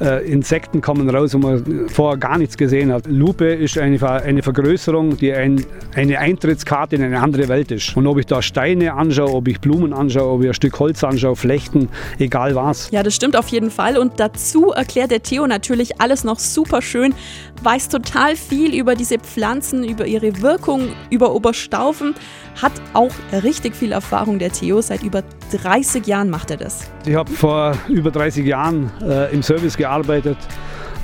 äh, 0.00 0.26
Insekten 0.30 0.80
kommen 0.80 1.08
raus, 1.08 1.34
wo 1.34 1.38
man 1.38 1.88
vorher 1.88 2.18
gar 2.18 2.38
nichts 2.38 2.56
gesehen 2.56 2.92
hat. 2.92 3.06
Lupe 3.06 3.46
ist 3.46 3.78
eine, 3.78 4.02
eine 4.10 4.42
Vergrößerung, 4.42 5.16
die 5.16 5.32
ein, 5.32 5.64
eine 5.94 6.18
Eintrittskarte 6.18 6.96
in 6.96 7.02
eine 7.02 7.20
andere 7.20 7.48
Welt 7.48 7.70
ist. 7.70 7.96
Und 7.96 8.06
ob 8.06 8.18
ich 8.18 8.26
da 8.26 8.42
Steine 8.42 8.94
anschaue, 8.94 9.32
ob 9.34 9.48
ich 9.48 9.60
Blumen 9.60 9.92
anschaue, 9.92 10.32
ob 10.32 10.42
ich 10.42 10.48
ein 10.48 10.54
Stück 10.54 10.78
Holz 10.78 11.04
anschaue, 11.04 11.36
Flechten, 11.36 11.88
egal 12.18 12.54
was. 12.54 12.90
Ja, 12.90 13.02
das 13.02 13.14
stimmt 13.14 13.36
auf 13.36 13.48
jeden 13.48 13.70
Fall. 13.70 13.98
Und 13.98 14.20
dazu 14.20 14.70
erklärt 14.70 15.10
der 15.10 15.22
Theo 15.22 15.46
natürlich 15.46 16.00
alles 16.00 16.24
noch 16.24 16.38
super 16.38 16.82
schön, 16.82 17.14
weiß 17.62 17.88
total 17.88 18.36
viel 18.36 18.74
über 18.74 18.94
diese 18.94 19.18
Pflanzen, 19.18 19.84
über 19.84 20.06
ihre 20.06 20.42
Wirkung, 20.42 20.88
über 21.10 21.34
Oberstaufen, 21.34 22.14
hat 22.62 22.72
auch 22.92 23.12
richtig 23.32 23.74
viel 23.74 23.92
Erfahrung, 23.92 24.38
der 24.38 24.52
Theo. 24.52 24.80
Seit 24.80 25.02
über 25.02 25.22
30 25.52 26.06
Jahren 26.06 26.30
macht 26.30 26.50
er 26.50 26.56
das. 26.56 26.90
Ich 27.06 27.14
habe 27.14 27.30
vor 27.30 27.76
über 27.88 28.10
30 28.10 28.46
Jahren 28.46 28.90
äh, 29.02 29.32
im 29.32 29.42
Service 29.42 29.76
gearbeitet 29.76 30.36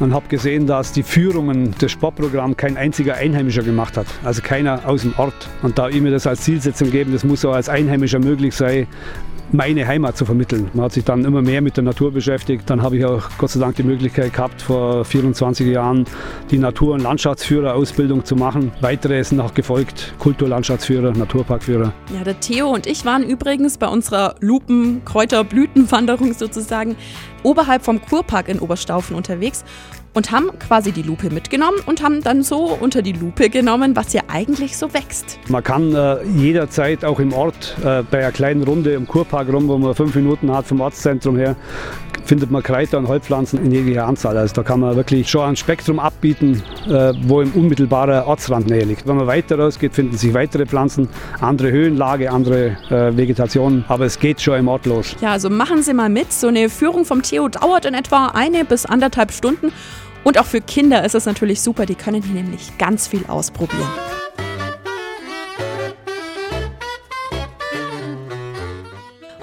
und 0.00 0.12
habe 0.12 0.26
gesehen, 0.28 0.66
dass 0.66 0.92
die 0.92 1.02
Führungen 1.02 1.72
des 1.78 1.92
Sportprogramms 1.92 2.56
kein 2.56 2.76
einziger 2.76 3.14
Einheimischer 3.14 3.62
gemacht 3.62 3.96
hat, 3.96 4.06
also 4.24 4.42
keiner 4.42 4.80
aus 4.86 5.02
dem 5.02 5.14
Ort. 5.16 5.48
Und 5.62 5.78
da 5.78 5.88
ich 5.88 6.00
mir 6.00 6.10
das 6.10 6.26
als 6.26 6.42
Zielsetzung 6.42 6.90
geben, 6.90 7.12
das 7.12 7.24
muss 7.24 7.44
auch 7.44 7.54
als 7.54 7.68
Einheimischer 7.68 8.18
möglich 8.18 8.54
sein, 8.54 8.86
meine 9.54 9.86
Heimat 9.86 10.16
zu 10.16 10.24
vermitteln. 10.24 10.68
Man 10.74 10.86
hat 10.86 10.92
sich 10.92 11.04
dann 11.04 11.24
immer 11.24 11.40
mehr 11.40 11.62
mit 11.62 11.76
der 11.76 11.84
Natur 11.84 12.12
beschäftigt. 12.12 12.68
Dann 12.68 12.82
habe 12.82 12.98
ich 12.98 13.04
auch 13.04 13.22
Gott 13.38 13.50
sei 13.50 13.60
Dank 13.60 13.76
die 13.76 13.84
Möglichkeit 13.84 14.32
gehabt, 14.32 14.60
vor 14.60 15.04
24 15.04 15.68
Jahren 15.68 16.04
die 16.50 16.58
Natur- 16.58 16.94
und 16.94 17.02
Landschaftsführer-Ausbildung 17.02 18.24
zu 18.24 18.34
machen. 18.34 18.72
Weitere 18.80 19.22
sind 19.22 19.40
auch 19.40 19.54
gefolgt, 19.54 20.14
Kulturlandschaftsführer, 20.18 21.12
Naturparkführer. 21.12 21.92
Ja, 22.12 22.24
der 22.24 22.38
Theo 22.40 22.68
und 22.68 22.86
ich 22.88 23.04
waren 23.04 23.22
übrigens 23.22 23.78
bei 23.78 23.86
unserer 23.86 24.34
Lupen-Kräuter-Blütenwanderung 24.40 26.32
sozusagen 26.34 26.96
oberhalb 27.44 27.84
vom 27.84 28.02
Kurpark 28.02 28.48
in 28.48 28.58
Oberstaufen 28.58 29.14
unterwegs 29.14 29.64
und 30.14 30.30
haben 30.30 30.50
quasi 30.58 30.92
die 30.92 31.02
Lupe 31.02 31.28
mitgenommen 31.30 31.78
und 31.86 32.02
haben 32.02 32.22
dann 32.22 32.42
so 32.42 32.76
unter 32.80 33.02
die 33.02 33.12
Lupe 33.12 33.50
genommen, 33.50 33.94
was 33.96 34.12
hier 34.12 34.22
eigentlich 34.28 34.76
so 34.76 34.94
wächst. 34.94 35.38
Man 35.48 35.62
kann 35.62 35.94
äh, 35.94 36.22
jederzeit 36.36 37.04
auch 37.04 37.20
im 37.20 37.32
Ort 37.32 37.76
äh, 37.84 38.02
bei 38.02 38.18
einer 38.20 38.32
kleinen 38.32 38.62
Runde 38.62 38.94
im 38.94 39.06
Kurpark 39.06 39.52
rum, 39.52 39.68
wo 39.68 39.76
man 39.76 39.94
fünf 39.94 40.14
Minuten 40.14 40.50
hat 40.52 40.66
vom 40.66 40.80
Ortszentrum 40.80 41.36
her, 41.36 41.56
findet 42.24 42.50
man 42.50 42.62
Kräuter 42.62 42.98
und 42.98 43.08
Heilpflanzen 43.08 43.64
in 43.64 43.70
jeglicher 43.70 44.06
Anzahl. 44.06 44.36
Also 44.36 44.54
da 44.54 44.62
kann 44.62 44.80
man 44.80 44.96
wirklich 44.96 45.28
schon 45.28 45.46
ein 45.46 45.56
Spektrum 45.56 45.98
abbieten, 45.98 46.62
äh, 46.86 47.12
wo 47.22 47.40
im 47.40 47.50
unmittelbarer 47.52 48.26
Ortsrand 48.26 48.68
näher 48.68 48.86
liegt. 48.86 49.06
Wenn 49.06 49.16
man 49.16 49.26
weiter 49.26 49.58
rausgeht, 49.58 49.94
finden 49.94 50.16
sich 50.16 50.32
weitere 50.32 50.64
Pflanzen, 50.66 51.08
andere 51.40 51.70
Höhenlage, 51.70 52.30
andere 52.30 52.76
äh, 52.88 53.16
Vegetation, 53.16 53.84
aber 53.88 54.06
es 54.06 54.18
geht 54.18 54.40
schon 54.40 54.58
im 54.58 54.68
Ort 54.68 54.86
los. 54.86 55.16
Ja, 55.20 55.32
also 55.32 55.50
machen 55.50 55.82
Sie 55.82 55.92
mal 55.92 56.08
mit. 56.08 56.32
So 56.32 56.48
eine 56.48 56.68
Führung 56.68 57.04
vom 57.04 57.22
Theo 57.22 57.48
dauert 57.48 57.84
in 57.84 57.94
etwa 57.94 58.28
eine 58.28 58.64
bis 58.64 58.86
anderthalb 58.86 59.32
Stunden 59.32 59.72
und 60.24 60.38
auch 60.38 60.46
für 60.46 60.60
Kinder 60.60 61.04
ist 61.04 61.14
es 61.14 61.26
natürlich 61.26 61.60
super, 61.60 61.86
die 61.86 61.94
können 61.94 62.22
hier 62.22 62.34
nämlich 62.34 62.76
ganz 62.78 63.06
viel 63.06 63.24
ausprobieren. 63.28 63.88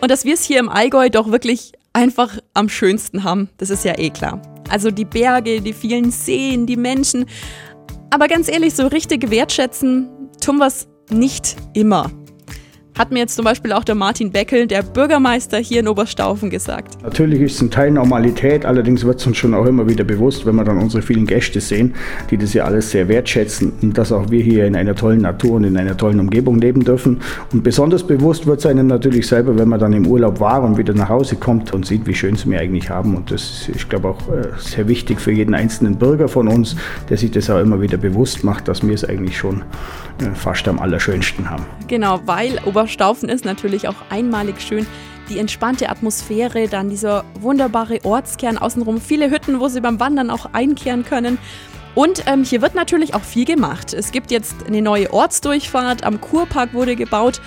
Und 0.01 0.09
dass 0.09 0.25
wir 0.25 0.33
es 0.33 0.43
hier 0.43 0.59
im 0.59 0.67
Allgäu 0.67 1.09
doch 1.09 1.31
wirklich 1.31 1.73
einfach 1.93 2.39
am 2.55 2.69
schönsten 2.69 3.23
haben, 3.23 3.49
das 3.57 3.69
ist 3.69 3.85
ja 3.85 3.97
eh 3.97 4.09
klar. 4.09 4.41
Also 4.69 4.89
die 4.89 5.05
Berge, 5.05 5.61
die 5.61 5.73
vielen 5.73 6.11
Seen, 6.11 6.65
die 6.65 6.77
Menschen. 6.77 7.25
Aber 8.09 8.27
ganz 8.27 8.49
ehrlich, 8.49 8.73
so 8.73 8.87
richtig 8.87 9.29
wertschätzen 9.29 10.09
tun 10.43 10.57
wir 10.57 10.67
es 10.67 10.87
nicht 11.09 11.55
immer. 11.73 12.09
Hat 12.97 13.09
mir 13.11 13.19
jetzt 13.19 13.35
zum 13.35 13.45
Beispiel 13.45 13.71
auch 13.71 13.85
der 13.85 13.95
Martin 13.95 14.31
Beckel, 14.31 14.67
der 14.67 14.83
Bürgermeister 14.83 15.57
hier 15.57 15.79
in 15.79 15.87
Oberstaufen, 15.87 16.49
gesagt. 16.49 17.01
Natürlich 17.01 17.39
ist 17.39 17.55
es 17.55 17.61
ein 17.61 17.71
Teil 17.71 17.91
Normalität, 17.91 18.65
allerdings 18.65 19.05
wird 19.05 19.19
es 19.19 19.25
uns 19.25 19.37
schon 19.37 19.53
auch 19.53 19.65
immer 19.65 19.87
wieder 19.87 20.03
bewusst, 20.03 20.45
wenn 20.45 20.55
wir 20.55 20.65
dann 20.65 20.77
unsere 20.77 21.01
vielen 21.01 21.25
Gäste 21.25 21.61
sehen, 21.61 21.93
die 22.29 22.37
das 22.37 22.53
ja 22.53 22.65
alles 22.65 22.91
sehr 22.91 23.07
wertschätzen 23.07 23.71
und 23.81 23.97
dass 23.97 24.11
auch 24.11 24.29
wir 24.29 24.43
hier 24.43 24.65
in 24.65 24.75
einer 24.75 24.93
tollen 24.93 25.21
Natur 25.21 25.53
und 25.53 25.63
in 25.63 25.77
einer 25.77 25.95
tollen 25.95 26.19
Umgebung 26.19 26.59
leben 26.59 26.83
dürfen. 26.83 27.21
Und 27.53 27.63
besonders 27.63 28.05
bewusst 28.05 28.45
wird 28.45 28.59
es 28.59 28.65
einem 28.65 28.87
natürlich 28.87 29.25
selber, 29.25 29.57
wenn 29.57 29.69
man 29.69 29.79
dann 29.79 29.93
im 29.93 30.05
Urlaub 30.05 30.41
war 30.41 30.61
und 30.61 30.77
wieder 30.77 30.93
nach 30.93 31.09
Hause 31.09 31.37
kommt 31.37 31.73
und 31.73 31.85
sieht, 31.85 32.05
wie 32.07 32.13
schön 32.13 32.35
es 32.35 32.49
wir 32.49 32.59
eigentlich 32.59 32.89
haben. 32.89 33.15
Und 33.15 33.31
das 33.31 33.41
ist, 33.41 33.69
ich 33.69 33.87
glaube, 33.87 34.09
auch 34.09 34.19
äh, 34.27 34.47
sehr 34.57 34.89
wichtig 34.89 35.21
für 35.21 35.31
jeden 35.31 35.55
einzelnen 35.55 35.95
Bürger 35.95 36.27
von 36.27 36.49
uns, 36.49 36.75
der 37.09 37.17
sich 37.17 37.31
das 37.31 37.49
auch 37.49 37.59
immer 37.59 37.81
wieder 37.81 37.97
bewusst 37.97 38.43
macht, 38.43 38.67
dass 38.67 38.85
wir 38.85 38.93
es 38.93 39.05
eigentlich 39.05 39.37
schon 39.37 39.63
äh, 40.19 40.35
fast 40.35 40.67
am 40.67 40.79
allerschönsten 40.79 41.49
haben. 41.49 41.65
Genau, 41.87 42.19
weil 42.25 42.59
Ober 42.65 42.87
Oberstaufen 42.91 43.29
ist 43.29 43.45
natürlich 43.45 43.87
auch 43.87 43.95
einmalig 44.09 44.59
schön. 44.59 44.85
Die 45.29 45.39
entspannte 45.39 45.87
Atmosphäre, 45.87 46.67
dann 46.67 46.89
dieser 46.89 47.23
wunderbare 47.39 48.03
Ortskern 48.03 48.57
außenrum, 48.57 48.99
viele 48.99 49.31
Hütten, 49.31 49.61
wo 49.61 49.69
sie 49.69 49.79
beim 49.79 50.01
Wandern 50.01 50.29
auch 50.29 50.47
einkehren 50.51 51.05
können. 51.05 51.37
Und 51.95 52.23
ähm, 52.25 52.43
hier 52.43 52.61
wird 52.61 52.75
natürlich 52.75 53.13
auch 53.13 53.23
viel 53.23 53.45
gemacht. 53.45 53.93
Es 53.93 54.11
gibt 54.11 54.29
jetzt 54.29 54.55
eine 54.67 54.81
neue 54.81 55.13
Ortsdurchfahrt, 55.13 56.03
am 56.03 56.19
Kurpark 56.19 56.73
wurde 56.73 56.97
gebaut 56.97 57.39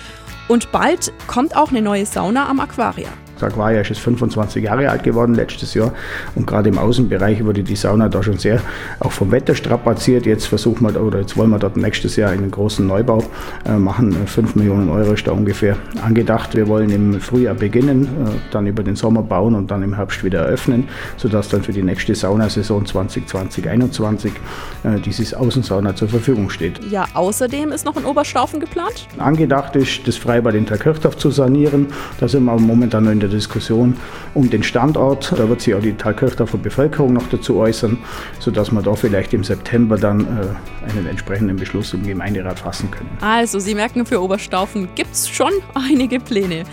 und 0.47 0.71
bald 0.71 1.13
kommt 1.27 1.55
auch 1.55 1.69
eine 1.69 1.83
neue 1.83 2.07
Sauna 2.07 2.49
am 2.49 2.59
Aquaria. 2.59 3.09
Das 3.35 3.51
Aquaria 3.51 3.81
ist 3.81 3.99
25 3.99 4.63
Jahre 4.63 4.89
alt 4.89 5.03
geworden 5.03 5.35
letztes 5.35 5.73
Jahr 5.73 5.93
und 6.35 6.47
gerade 6.47 6.69
im 6.69 6.77
Außenbereich 6.77 7.43
wurde 7.43 7.63
die 7.63 7.75
Sauna 7.75 8.09
da 8.09 8.23
schon 8.23 8.37
sehr 8.37 8.61
auch 8.99 9.11
vom 9.11 9.31
Wetter 9.31 9.55
strapaziert. 9.55 10.25
Jetzt 10.25 10.47
versuchen 10.47 10.87
wir 10.87 11.01
oder 11.01 11.19
jetzt 11.19 11.35
wollen 11.37 11.49
wir 11.49 11.59
dort 11.59 11.77
nächstes 11.77 12.15
Jahr 12.15 12.31
einen 12.31 12.51
großen 12.51 12.85
Neubau 12.85 13.23
äh, 13.65 13.73
machen. 13.73 14.15
5 14.25 14.55
Millionen 14.55 14.89
Euro 14.89 15.13
ist 15.13 15.27
da 15.27 15.31
ungefähr 15.31 15.77
angedacht. 16.01 16.55
Wir 16.55 16.67
wollen 16.67 16.89
im 16.89 17.19
Frühjahr 17.19 17.55
beginnen, 17.55 18.03
äh, 18.03 18.29
dann 18.51 18.67
über 18.67 18.83
den 18.83 18.95
Sommer 18.95 19.21
bauen 19.21 19.55
und 19.55 19.71
dann 19.71 19.83
im 19.83 19.95
Herbst 19.95 20.23
wieder 20.23 20.39
eröffnen, 20.39 20.87
sodass 21.17 21.49
dann 21.49 21.61
für 21.63 21.73
die 21.73 21.83
nächste 21.83 22.15
Saunasaison 22.15 22.85
2020-21 22.85 24.27
äh, 24.27 24.99
dieses 25.03 25.33
Außensauna 25.33 25.95
zur 25.95 26.07
Verfügung 26.07 26.49
steht. 26.49 26.79
Ja, 26.89 27.05
außerdem 27.13 27.71
ist 27.71 27.85
noch 27.85 27.97
ein 27.97 28.05
Oberstaufen 28.05 28.59
geplant? 28.59 29.07
Angedacht 29.17 29.75
ist, 29.75 30.07
das 30.07 30.15
Freibad 30.15 30.55
in 30.55 30.65
Thalkirchdorf 30.65 31.17
zu 31.17 31.31
sanieren. 31.31 31.87
Da 32.19 32.27
sind 32.27 32.45
wir 32.45 32.57
momentan 32.57 33.05
noch 33.05 33.11
in 33.11 33.19
der 33.19 33.24
der 33.25 33.37
Diskussion 33.37 33.97
um 34.33 34.49
den 34.49 34.63
Standort. 34.63 35.33
Da 35.37 35.49
wird 35.49 35.61
sich 35.61 35.73
auch 35.73 35.81
die 35.81 35.93
Thalkirchdorfer 35.93 36.57
Bevölkerung 36.57 37.13
noch 37.13 37.27
dazu 37.29 37.57
äußern, 37.57 37.97
sodass 38.39 38.71
wir 38.71 38.81
da 38.81 38.93
vielleicht 38.95 39.33
im 39.33 39.43
September 39.43 39.97
dann 39.97 40.21
äh, 40.21 40.89
einen 40.89 41.07
entsprechenden 41.07 41.55
Beschluss 41.57 41.93
im 41.93 42.03
Gemeinderat 42.03 42.59
fassen 42.59 42.91
können. 42.91 43.09
Also, 43.21 43.59
Sie 43.59 43.75
merken, 43.75 44.05
für 44.05 44.21
Oberstaufen 44.21 44.89
gibt 44.95 45.13
es 45.13 45.29
schon 45.29 45.51
einige 45.73 46.19
Pläne. 46.19 46.63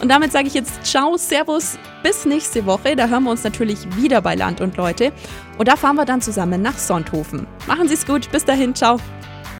Und 0.00 0.10
damit 0.10 0.32
sage 0.32 0.48
ich 0.48 0.54
jetzt 0.54 0.84
Ciao, 0.84 1.16
Servus, 1.16 1.78
bis 2.02 2.24
nächste 2.24 2.66
Woche. 2.66 2.96
Da 2.96 3.08
hören 3.08 3.24
wir 3.24 3.30
uns 3.30 3.44
natürlich 3.44 3.78
wieder 3.96 4.20
bei 4.20 4.34
Land 4.34 4.60
und 4.60 4.76
Leute. 4.76 5.12
Und 5.58 5.68
da 5.68 5.76
fahren 5.76 5.96
wir 5.96 6.04
dann 6.04 6.20
zusammen 6.20 6.60
nach 6.60 6.76
Sonthofen. 6.76 7.46
Machen 7.66 7.88
Sie 7.88 7.94
es 7.94 8.06
gut, 8.06 8.30
bis 8.30 8.44
dahin, 8.44 8.74
ciao. 8.74 8.98